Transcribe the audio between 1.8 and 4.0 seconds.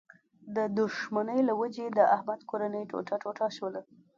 د احمد کورنۍ ټوټه ټوټه شوله.